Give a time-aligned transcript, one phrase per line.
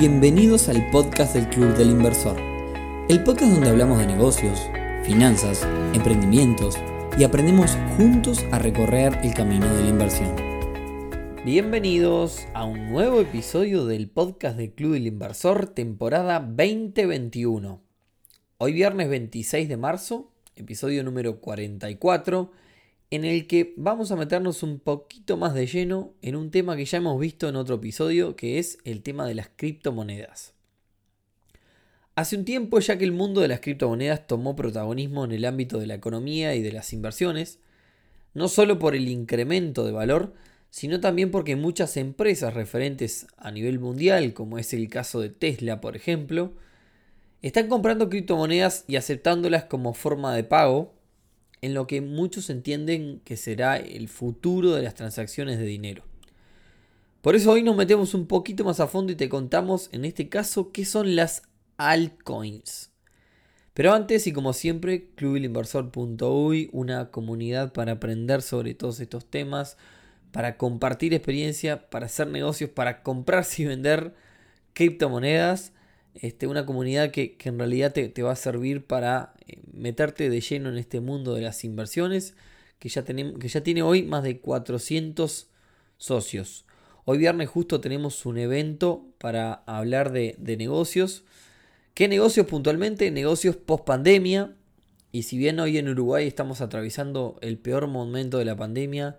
[0.00, 2.40] Bienvenidos al podcast del Club del Inversor,
[3.10, 4.58] el podcast donde hablamos de negocios,
[5.04, 5.62] finanzas,
[5.92, 6.78] emprendimientos
[7.18, 10.34] y aprendemos juntos a recorrer el camino de la inversión.
[11.44, 17.82] Bienvenidos a un nuevo episodio del podcast del Club del Inversor, temporada 2021.
[18.56, 22.50] Hoy viernes 26 de marzo, episodio número 44
[23.10, 26.84] en el que vamos a meternos un poquito más de lleno en un tema que
[26.84, 30.54] ya hemos visto en otro episodio, que es el tema de las criptomonedas.
[32.14, 35.80] Hace un tiempo ya que el mundo de las criptomonedas tomó protagonismo en el ámbito
[35.80, 37.58] de la economía y de las inversiones,
[38.32, 40.32] no solo por el incremento de valor,
[40.70, 45.80] sino también porque muchas empresas referentes a nivel mundial, como es el caso de Tesla
[45.80, 46.52] por ejemplo,
[47.42, 50.99] están comprando criptomonedas y aceptándolas como forma de pago
[51.62, 56.04] en lo que muchos entienden que será el futuro de las transacciones de dinero.
[57.22, 60.28] Por eso hoy nos metemos un poquito más a fondo y te contamos en este
[60.28, 61.42] caso qué son las
[61.76, 62.90] altcoins.
[63.74, 69.76] Pero antes y como siempre, clubilinversor.uy, una comunidad para aprender sobre todos estos temas,
[70.32, 74.14] para compartir experiencia, para hacer negocios, para comprarse y vender
[74.72, 75.72] criptomonedas
[76.14, 80.68] este, una comunidad que, en realidad te, va a servir para eh, meterte de lleno
[80.68, 82.34] en este mundo de las inversiones,
[82.78, 85.48] que ya, tenemos, que ya tiene hoy más de 400
[85.98, 86.64] socios.
[87.04, 91.24] Hoy viernes justo tenemos un evento para hablar de, negocios.
[91.94, 93.10] ¿Qué negocios puntualmente?
[93.10, 94.54] Negocios post pandemia.
[95.12, 99.18] Y si bien hoy en Uruguay estamos atravesando el peor momento de la pandemia,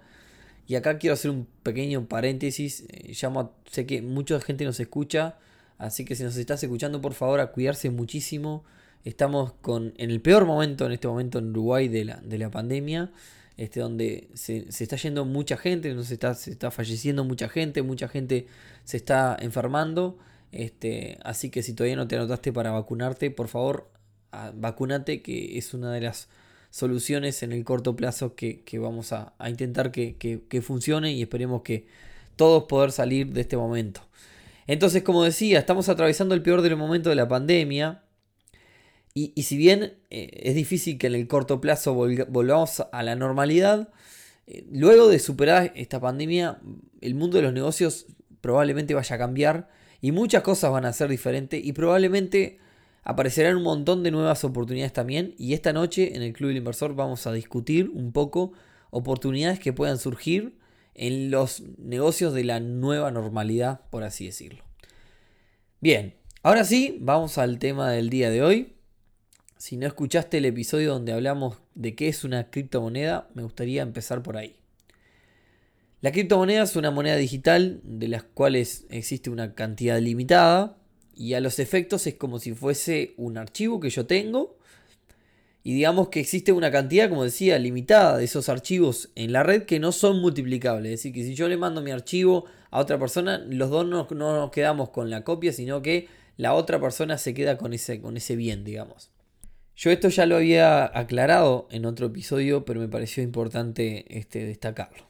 [0.68, 3.14] y acá quiero hacer un pequeño paréntesis, eh,
[3.70, 5.38] sé que mucha gente nos escucha,
[5.82, 8.64] Así que si nos estás escuchando, por favor, a cuidarse muchísimo.
[9.04, 12.52] Estamos con, en el peor momento en este momento en Uruguay de la, de la
[12.52, 13.12] pandemia,
[13.58, 18.08] este, donde se, está yendo mucha gente, se está, se está falleciendo mucha gente, mucha
[18.08, 18.46] gente
[18.84, 20.20] se está enfermando.
[20.52, 23.90] Este, así que si todavía no te anotaste para vacunarte, por favor,
[24.54, 26.30] vacunate, que es una de las
[26.70, 31.88] soluciones en el corto plazo que, vamos a, intentar que, que funcione y esperemos que
[32.36, 34.02] todos poder salir de este momento.
[34.68, 38.04] Entonces, como decía, estamos atravesando el peor del momento de la pandemia.
[39.14, 43.90] Y, si bien eh, es difícil que en el corto plazo volvamos a la normalidad,
[44.48, 46.60] eh, luego de superar esta pandemia,
[47.02, 48.06] el mundo de los negocios
[48.40, 52.60] probablemente vaya a cambiar y muchas cosas van a ser diferentes y probablemente
[53.04, 55.36] aparecerán un montón de nuevas oportunidades también.
[55.38, 58.54] Y esta noche en el Club del Inversor vamos a discutir un poco
[58.92, 60.54] oportunidades que puedan surgir
[60.94, 64.64] en los negocios de la nueva normalidad, por así decirlo.
[65.80, 68.74] Bien, ahora sí, vamos al tema del día de hoy.
[69.58, 74.24] Si no escuchaste el episodio donde hablamos de qué es una criptomoneda, me gustaría empezar
[74.24, 74.56] por ahí.
[76.02, 80.78] La criptomoneda es una moneda digital de las cuales existe una cantidad limitada
[81.14, 84.58] y a los efectos es como si fuese un archivo que yo tengo
[85.64, 89.64] y digamos que existe una cantidad, como decía, limitada de esos archivos en la red
[89.64, 90.92] que no son multiplicables.
[90.92, 94.08] Es decir, que si yo le mando mi archivo a otra persona, los dos no,
[94.10, 96.08] nos quedamos con la copia, sino que
[96.38, 99.12] la otra persona se queda con ese, con ese bien, digamos.
[99.76, 105.10] Yo esto ya lo había aclarado en otro episodio, pero me pareció importante este, destacarlo.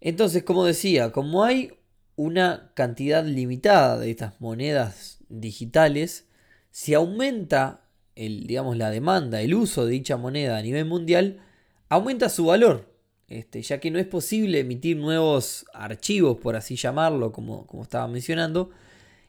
[0.00, 1.72] Entonces, como decía, como hay
[2.14, 6.28] una cantidad limitada de estas monedas digitales,
[6.70, 7.87] si aumenta
[8.26, 11.40] digamos, la demanda, el uso de dicha moneda a nivel mundial,
[11.88, 12.92] aumenta su valor,
[13.28, 18.08] este, ya que no es posible emitir nuevos archivos, por así llamarlo, como, como estaba
[18.08, 18.70] mencionando,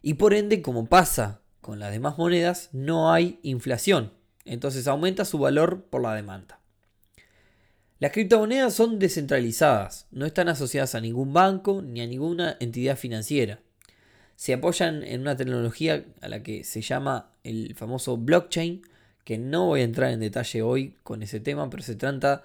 [0.02, 4.14] y por ende, como pasa con las demás monedas, no hay inflación,
[4.46, 6.60] entonces aumenta su valor por la demanda.
[8.00, 13.60] Las criptomonedas son descentralizadas, no están asociadas a ningún banco ni a ninguna entidad financiera
[14.40, 18.82] se apoyan en una tecnología a la que se llama el famoso blockchain,
[19.24, 22.44] que no voy a entrar en detalle hoy con ese tema, pero se trata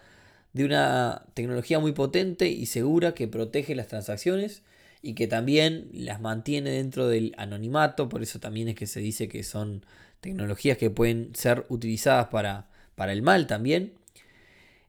[0.53, 4.63] de una tecnología muy potente y segura que protege las transacciones
[5.03, 9.29] y que también las mantiene dentro del anonimato, por eso también es que se dice
[9.29, 9.85] que son
[10.21, 13.93] tecnologías que pueden ser utilizadas para, para el mal también.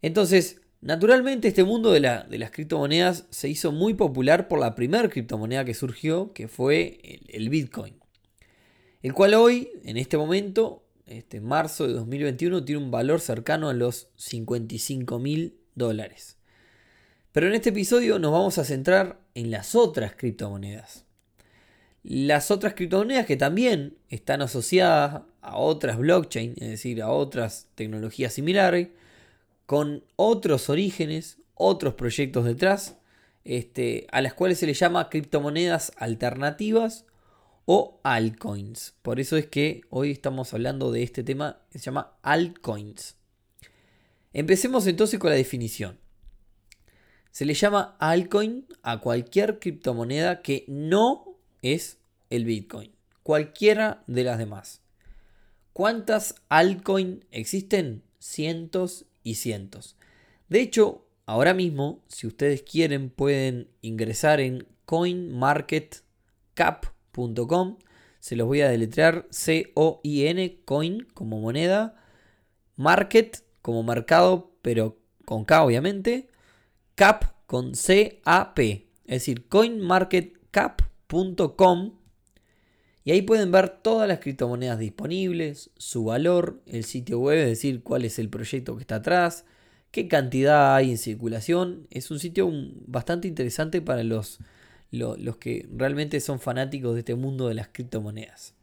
[0.01, 5.65] Entonces, Naturalmente este mundo de, las criptomonedas se hizo muy popular por la primera criptomoneda
[5.65, 7.95] que surgió, que fue el, Bitcoin.
[9.05, 13.73] El cual hoy, en este momento, este marzo de 2021, tiene un valor cercano a
[13.75, 16.37] los 55 mil dólares.
[17.31, 21.05] Pero en este episodio nos vamos a centrar en las otras criptomonedas.
[22.01, 28.33] Las otras criptomonedas que también están asociadas a otras blockchain, es decir, a otras tecnologías
[28.33, 28.87] similares,
[29.67, 32.97] con otros orígenes, otros proyectos detrás,
[33.43, 37.05] este, a las cuales se les llama criptomonedas alternativas
[37.65, 38.95] o altcoins.
[39.01, 43.15] Por eso es que hoy estamos hablando de este tema que se llama altcoins.
[44.33, 45.99] Empecemos entonces con la definición.
[47.31, 51.97] Se le llama altcoin a cualquier criptomoneda que no es
[52.29, 52.91] el Bitcoin.
[53.23, 54.81] Cualquiera de las demás.
[55.73, 58.03] ¿Cuántas altcoins existen?
[58.19, 59.97] Cientos y cientos.
[60.47, 64.67] De hecho, ahora mismo, si ustedes quieren, pueden ingresar en
[68.19, 71.95] Se los voy a deletrear C-O-I-N, coin como moneda,
[72.75, 76.27] market como mercado, pero con K obviamente,
[76.95, 78.87] cap con C-A-P.
[79.05, 81.99] Es decir, coinmarketcap.com.
[83.03, 87.83] Y ahí pueden ver todas las criptomonedas disponibles, su valor, el sitio web, es decir,
[87.83, 89.45] cuál es el proyecto que está atrás,
[89.91, 91.85] qué cantidad hay en circulación.
[91.91, 92.51] Es un sitio
[92.87, 94.39] bastante interesante para los,
[94.95, 98.53] los, que realmente son fanáticos de este mundo de las criptomonedas.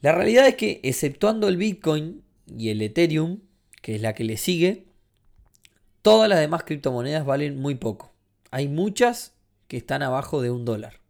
[0.00, 3.40] La realidad es que, exceptuando el Bitcoin y el Ethereum,
[3.82, 4.86] que es la que le sigue,
[6.02, 8.12] todas las demás criptomonedas valen muy poco.
[8.50, 9.34] Hay muchas
[9.66, 11.00] que están abajo de un dólar.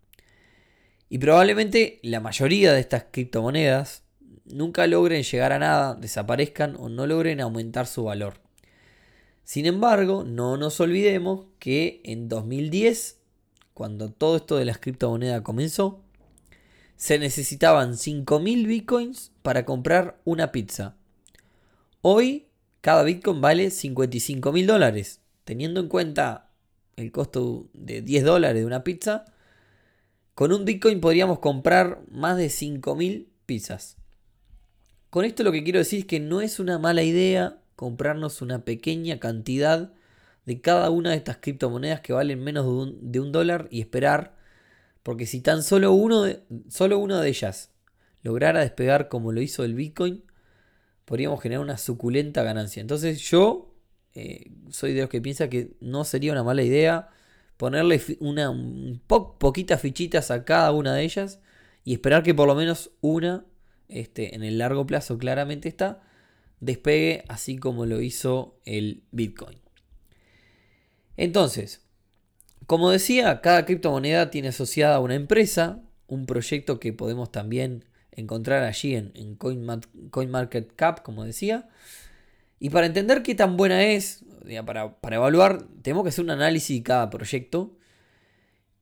[1.10, 4.02] Y probablemente la mayoría de estas criptomonedas
[4.44, 8.34] nunca logren llegar a nada, desaparezcan o no logren aumentar su valor.
[9.44, 13.17] Sin embargo, no nos olvidemos que en 2010,
[13.78, 16.02] cuando todo esto de las criptomonedas comenzó,
[16.96, 20.96] se necesitaban 5.000 bitcoins para comprar una pizza.
[22.02, 22.48] Hoy,
[22.80, 25.20] cada bitcoin vale 55.000 dólares.
[25.44, 26.50] Teniendo en cuenta
[26.96, 29.26] el costo de 10 dólares de una pizza,
[30.34, 33.96] con un Bitcoin podríamos comprar más de 5.000 pizzas.
[35.08, 38.64] Con esto lo que quiero decir es que no es una mala idea comprarnos una
[38.64, 39.92] pequeña cantidad
[40.48, 42.64] de cada una de estas criptomonedas que valen menos
[43.02, 44.34] de un, dólar y esperar,
[45.02, 46.24] porque si tan solo, uno
[46.70, 47.70] solo una de ellas
[48.22, 50.24] lograra despegar como lo hizo el Bitcoin,
[51.04, 52.80] podríamos generar una suculenta ganancia.
[52.80, 53.74] Entonces yo
[54.14, 57.10] eh, soy de los que piensa que no sería una mala idea
[57.58, 58.50] ponerle una
[59.06, 61.40] poquitas fichitas a cada una de ellas
[61.84, 63.44] y esperar que por lo menos una,
[63.88, 66.00] este, en el largo plazo claramente está,
[66.60, 69.67] despegue así como lo hizo el Bitcoin.
[71.18, 71.82] Entonces,
[72.66, 78.62] como decía, cada criptomoneda tiene asociada a una empresa, un proyecto que podemos también encontrar
[78.62, 79.34] allí en,
[80.10, 81.68] CoinMarketCap, como decía.
[82.60, 84.24] Y para entender qué tan buena es,
[84.64, 87.76] para, evaluar, tenemos que hacer un análisis de cada proyecto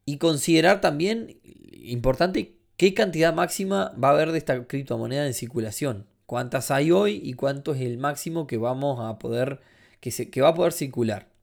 [0.04, 1.40] y considerar también,
[1.72, 6.06] importante, qué cantidad máxima va a haber de esta criptomoneda en circulación.
[6.26, 9.60] Cuántas hay hoy y cuánto es el máximo que vamos a poder,
[10.00, 11.34] que, se, que va a poder circular.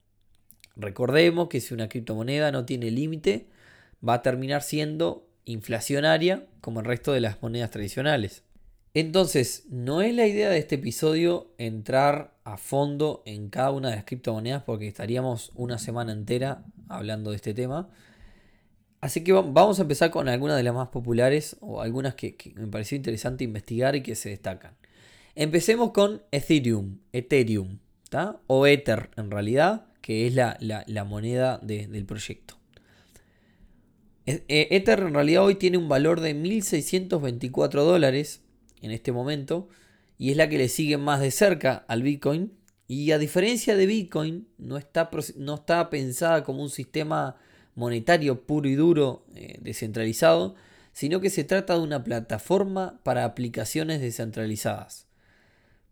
[0.75, 3.47] Recordemos que si una criptomoneda no tiene límite,
[4.07, 8.43] va a terminar siendo inflacionaria como el resto de las monedas tradicionales.
[8.95, 13.95] Entonces, no es la idea de este episodio entrar a fondo en cada una de
[13.95, 17.89] las criptomonedas porque estaríamos una semana entera hablando de este tema.
[19.01, 22.67] Así que vamos a empezar con algunas de las más populares o algunas que, me
[22.67, 24.75] pareció interesante investigar y que se destacan.
[25.35, 27.79] Empecemos con Ethereum, Ethereum,
[28.45, 32.59] o Ether en realidad, que es la, moneda del proyecto.
[34.25, 38.41] E, Ether en realidad hoy tiene un valor de 1.624 dólares
[38.81, 39.69] en este momento
[40.17, 42.51] y es la que le sigue más de cerca al Bitcoin.
[42.85, 47.37] Y a diferencia de Bitcoin, no está, no está pensada como un sistema
[47.73, 50.55] monetario puro y duro eh, descentralizado,
[50.91, 55.07] sino que se trata de una plataforma para aplicaciones descentralizadas.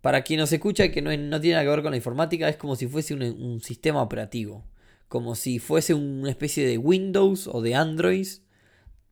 [0.01, 2.58] Para quien nos escucha y que no, tiene nada que ver con la informática, es
[2.58, 4.65] como si fuese un, sistema operativo,
[5.08, 8.27] como si fuese una especie de Windows o de Android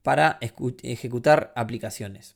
[0.01, 2.35] para ejecutar aplicaciones.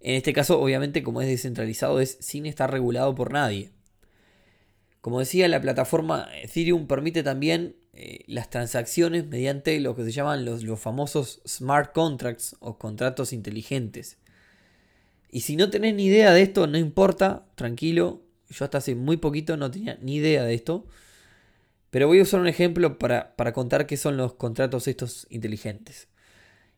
[0.00, 3.70] En este caso, obviamente, como es descentralizado, es sin estar regulado por nadie.
[5.02, 10.44] Como decía, la plataforma Ethereum permite también eh, las transacciones mediante lo que se llaman
[10.44, 14.18] los, famosos smart contracts o contratos inteligentes.
[15.30, 18.22] Y si no tenés ni idea de esto, no importa, tranquilo.
[18.48, 20.86] Yo hasta hace muy poquito no tenía ni idea de esto.
[21.90, 26.08] Pero voy a usar un ejemplo para, para contar qué son los contratos estos inteligentes.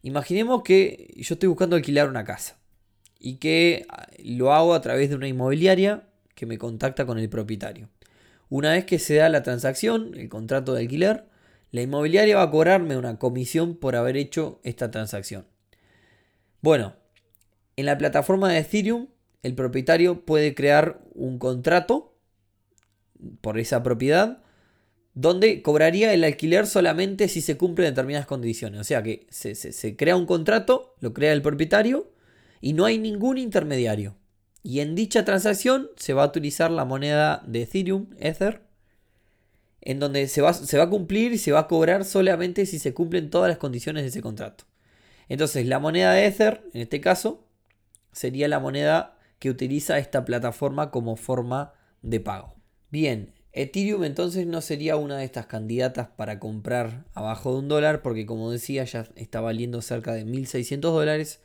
[0.03, 2.59] Imaginemos que yo estoy buscando alquilar una casa
[3.19, 7.29] y que ah, lo hago a través de una inmobiliaria que me contacta con el
[7.29, 7.89] propietario.
[8.49, 11.27] Una vez que se da la transacción, el contrato de alquiler,
[11.71, 15.47] la inmobiliaria va a cobrarme una comisión por haber hecho esta transacción.
[16.61, 16.95] Bueno,
[17.77, 19.09] en la plataforma de Ethereum,
[19.43, 22.15] el propietario puede crear un contrato
[23.41, 24.43] por esa propiedad
[25.15, 28.81] donde cobraría el alquiler solamente si se cumplen determinadas condiciones.
[28.81, 32.13] O sea que se, crea un contrato, lo crea el propietario
[32.61, 34.17] y no hay ningún intermediario.
[34.63, 38.63] Y en dicha transacción se va a utilizar la moneda de Ethereum, Ether,
[39.81, 43.29] en donde se va, a cumplir y se va a cobrar solamente si se cumplen
[43.29, 44.65] todas las condiciones de ese contrato.
[45.29, 47.45] Entonces la moneda de Ether, en este caso,
[48.13, 52.55] sería la moneda que utiliza esta plataforma como forma de pago.
[52.91, 58.03] Bien, Ethereum entonces no sería una de estas candidatas para comprar abajo de un dólar
[58.03, 61.41] porque como decía ya está valiendo cerca de 1.600 dólares.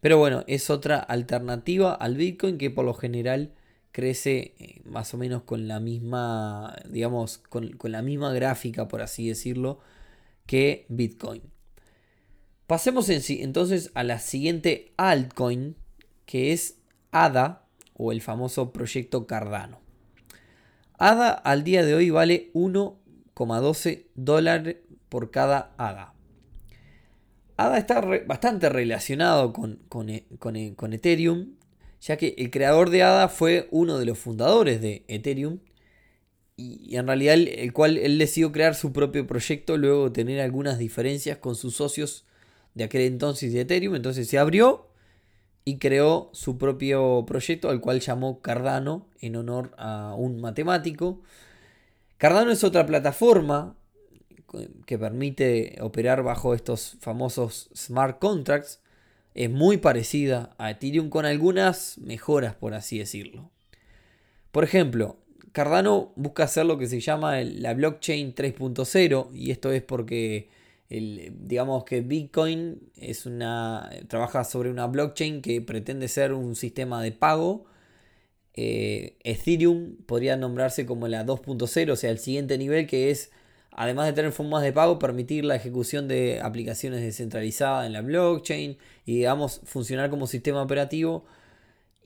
[0.00, 3.54] Pero bueno, es otra alternativa al Bitcoin que por lo general
[3.92, 9.00] crece eh, más o menos con la misma, digamos, con, con la misma gráfica por
[9.02, 9.80] así decirlo
[10.46, 11.42] que Bitcoin.
[12.66, 15.76] Pasemos entonces a la siguiente altcoin
[16.28, 16.76] que es
[17.10, 19.80] ADA o el famoso proyecto Cardano.
[20.98, 24.76] ADA al día de hoy vale 1,12 dólares
[25.08, 26.12] por cada ADA.
[27.56, 29.80] ADA está bastante relacionado con,
[30.10, 31.54] e, e, con, Ethereum,
[32.02, 35.60] ya que el creador de ADA fue uno de los fundadores de Ethereum
[36.58, 40.78] y, en realidad el, cual él decidió crear su propio proyecto luego de tener algunas
[40.78, 42.26] diferencias con sus socios
[42.74, 43.94] de aquel entonces de Ethereum.
[43.94, 44.87] Entonces se abrió
[45.64, 51.20] y creó su propio proyecto al cual llamó Cardano en honor a un matemático.
[52.16, 53.76] Cardano es otra plataforma
[54.86, 58.80] que permite operar bajo estos famosos smart contracts.
[59.34, 63.50] Es muy parecida a Ethereum con algunas mejoras, por así decirlo.
[64.50, 65.18] Por ejemplo,
[65.52, 70.48] Cardano busca hacer lo que se llama la blockchain 3.0 y esto es porque
[70.90, 77.12] digamos que Bitcoin es una, trabaja sobre una blockchain que pretende ser un sistema de
[77.12, 77.66] pago.
[78.54, 83.30] Eh, Ethereum podría nombrarse como la 2.0, o sea, el siguiente nivel que es,
[83.70, 88.78] además de tener formas de pago, permitir la ejecución de aplicaciones descentralizadas en la blockchain
[89.04, 91.26] y, digamos, funcionar como sistema operativo.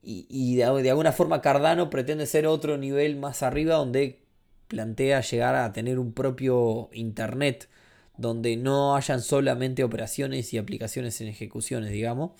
[0.04, 4.20] Y, de, de alguna forma Cardano pretende ser otro nivel más arriba donde
[4.66, 7.68] plantea llegar a tener un propio Internet
[8.16, 12.32] donde no hayan solamente operaciones y aplicaciones en ejecuciones, digamos.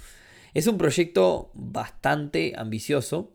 [0.55, 3.33] Es un proyecto bastante ambicioso.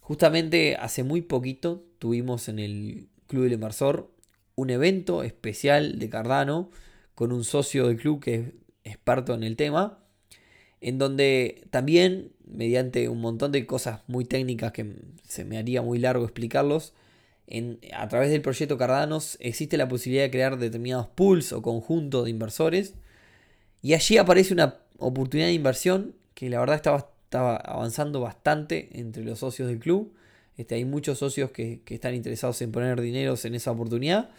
[0.00, 4.10] Justamente hace muy poquito tuvimos en el Club del Inversor
[4.54, 6.70] un evento especial de Cardano
[7.14, 8.44] con un socio del club que es
[8.84, 9.98] experto en el tema,
[10.80, 14.94] en donde también, mediante un montón de cosas muy técnicas que
[15.26, 16.94] se me haría muy largo explicarlos,
[17.92, 22.30] a través del proyecto Cardanos existe la posibilidad de crear determinados pools o conjuntos de
[22.30, 22.94] inversores.
[23.82, 29.38] Y allí aparece una oportunidad de inversión que la verdad estaba, avanzando bastante entre los
[29.38, 30.12] socios del club.
[30.56, 34.30] Este, hay muchos socios que, están interesados en poner dinero en esa oportunidad.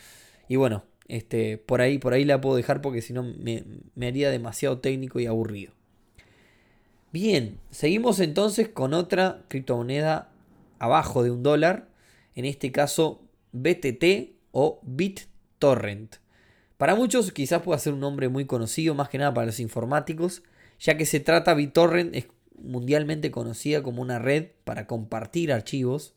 [0.50, 3.64] Y bueno, este, por, ahí, por ahí la puedo dejar porque si no me,
[3.96, 5.72] me haría demasiado técnico y aburrido.
[7.14, 10.30] Bien, seguimos entonces con otra criptomoneda
[10.78, 11.88] abajo de un dólar
[12.38, 16.18] en este caso BTT o BitTorrent.
[16.78, 20.44] Para muchos quizás pueda ser un nombre muy conocido, más que nada para los informáticos,
[20.80, 26.14] ya que se trata BitTorrent es mundialmente conocida como una red para compartir archivos.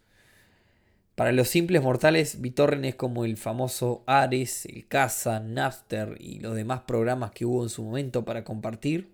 [1.15, 6.55] Para los simples mortales, BitTorrent es como el famoso Ares, el Casa, Napster y los
[6.55, 9.11] demás programas que hubo en su momento para compartir.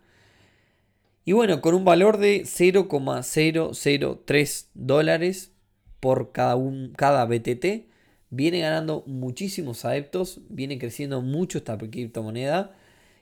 [1.24, 5.52] Y bueno, con un valor de 0,003 dólares
[6.00, 7.86] por cada, un, cada BTT.
[8.30, 12.74] Viene ganando muchísimos adeptos, viene creciendo mucho esta criptomoneda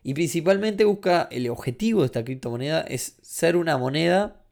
[0.02, 4.43] y principalmente busca el objetivo de esta criptomoneda es ser una moneda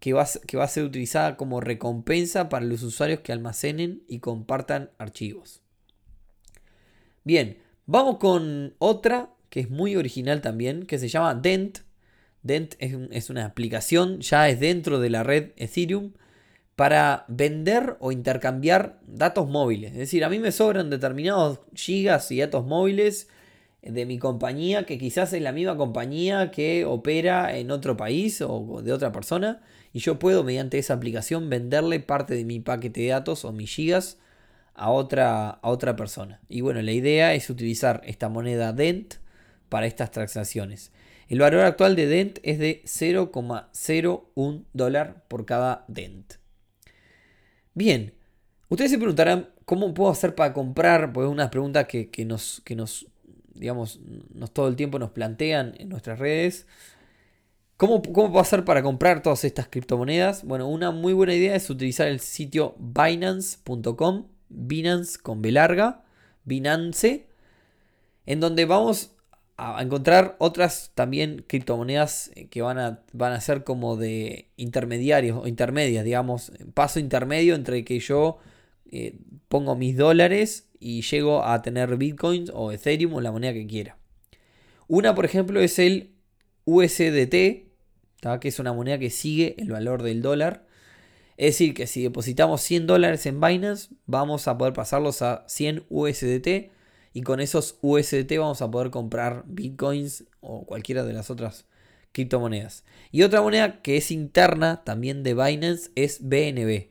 [0.00, 4.20] que va, que va a ser utilizada como recompensa para los usuarios que almacenen y
[4.20, 5.60] compartan archivos.
[7.24, 11.78] Bien, vamos con otra que es muy original también, que se llama Dent.
[12.42, 16.12] Dent es, es una aplicación, ya es dentro de la red Ethereum
[16.76, 19.92] para vender o intercambiar datos móviles.
[19.92, 23.28] Es decir, a mí me sobran determinados gigas y datos móviles
[23.80, 28.82] de mi compañía, que quizás es la misma compañía que opera en otro país o
[28.82, 33.08] de otra persona, y yo puedo mediante esa aplicación venderle parte de mi paquete de
[33.08, 34.18] datos o mis gigas
[34.74, 36.40] a otra, a otra persona.
[36.48, 39.14] Y bueno, la idea es utilizar esta moneda DENT
[39.70, 40.92] para estas transacciones.
[41.28, 46.34] El valor actual de DENT es de 0,01 dólar por cada DENT.
[47.76, 48.14] Bien,
[48.70, 52.74] ustedes se preguntarán cómo puedo hacer para comprar, pues una pregunta que, que, nos, que
[52.74, 53.06] nos,
[53.52, 54.00] digamos,
[54.32, 56.66] nos todo el tiempo nos plantean en nuestras redes.
[57.76, 60.42] ¿Cómo, ¿Cómo puedo hacer para comprar todas estas criptomonedas?
[60.44, 66.02] Bueno, una muy buena idea es utilizar el sitio binance.com, Binance con B larga,
[66.44, 67.26] Binance,
[68.24, 69.15] en donde vamos
[69.58, 75.38] a encontrar otras también criptomonedas eh, que van a, van a ser como de intermediarios
[75.42, 78.38] o intermedias, digamos, paso intermedio entre que yo
[78.90, 79.16] eh,
[79.48, 83.96] pongo mis dólares y llego a tener bitcoins o ethereum o la moneda que quiera.
[84.88, 86.12] Una, por ejemplo, es el
[86.66, 87.66] USDT,
[88.40, 90.66] que es una moneda que sigue el valor del dólar.
[91.38, 95.84] Es decir, que si depositamos 100 dólares en Binance, vamos a poder pasarlos a 100
[95.88, 96.75] USDT
[97.16, 101.64] y con esos USDT vamos a poder comprar bitcoins o cualquiera de las otras
[102.12, 102.84] criptomonedas.
[103.10, 106.88] Y otra moneda que es interna también de Binance es BNB.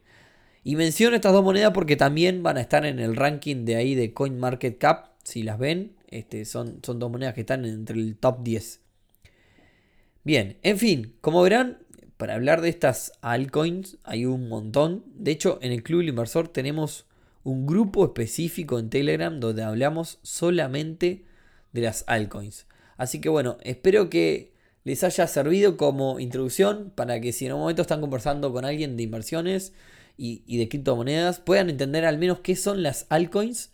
[0.64, 3.94] Y menciono estas dos monedas porque también van a estar en el ranking de ahí
[3.94, 5.10] de CoinMarketCap.
[5.24, 8.82] Si las ven, este, son, son dos monedas que están entre el top 10.
[10.24, 11.78] Bien, en fin, como verán,
[12.18, 15.04] para hablar de estas altcoins hay un montón.
[15.14, 17.06] De hecho, en el Club Inversor tenemos
[17.46, 21.26] un grupo específico en Telegram donde hablamos solamente
[21.74, 22.66] de las altcoins.
[22.98, 24.52] Así que bueno, espero que
[24.84, 28.98] les haya servido como introducción para que si en un momento están conversando con alguien
[28.98, 29.74] de inversiones
[30.18, 33.72] y, de criptomonedas, puedan entender al menos qué son las altcoins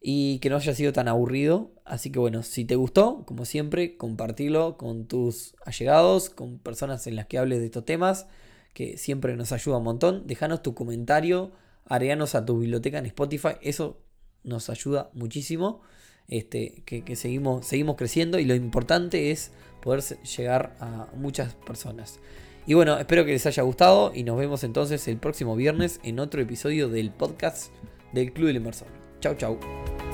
[0.00, 1.70] y que no haya sido tan aburrido.
[1.84, 7.14] Así que bueno, si te gustó, como siempre, compartilo con tus allegados, con personas en
[7.14, 8.26] las que hables de estos temas,
[8.74, 10.26] que siempre nos ayuda un montón.
[10.26, 11.52] Déjanos tu comentario
[11.86, 13.54] agreganos a tu biblioteca en Spotify.
[13.62, 14.00] Eso
[14.42, 15.82] nos ayuda muchísimo.
[16.28, 19.50] Este, que, seguimos, seguimos creciendo y lo importante es
[19.82, 22.20] poder llegar a muchas personas.
[22.66, 26.20] Y bueno, espero que les haya gustado y nos vemos entonces el próximo viernes en
[26.20, 27.72] otro episodio del podcast
[28.12, 28.88] del Club del Inversor.
[29.20, 30.09] Chau, chau.